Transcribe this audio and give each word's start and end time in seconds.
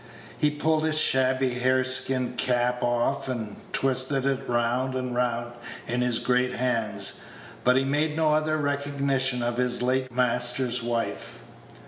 He 0.35 0.49
pulled 0.49 0.83
his 0.83 0.97
shabby 0.97 1.51
hare 1.53 1.83
skin 1.83 2.31
cap 2.33 2.81
off, 2.81 3.29
and 3.29 3.55
twisted 3.71 4.25
it 4.25 4.49
round 4.49 4.95
and 4.95 5.13
round 5.15 5.51
in 5.87 6.01
his 6.01 6.17
great 6.17 6.53
hands, 6.55 7.19
but 7.63 7.75
he 7.77 7.85
made 7.85 8.15
no 8.17 8.33
other 8.33 8.57
recognition 8.57 9.43
of 9.43 9.57
his 9.57 9.83
late 9.83 10.11
master's 10.11 10.81
wife. 10.81 11.37